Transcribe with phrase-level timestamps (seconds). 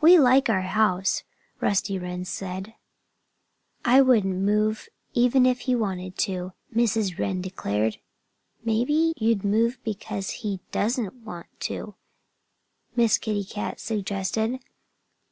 [0.00, 1.24] "We like our house,"
[1.60, 2.76] Rusty Wren said.
[3.84, 7.18] "I wouldn't move, even if he wanted to," Mrs.
[7.18, 7.98] Wren declared.
[8.64, 11.96] "Maybe you'd move because he doesn't want to,"
[12.94, 14.60] Miss Kitty Cat suggested.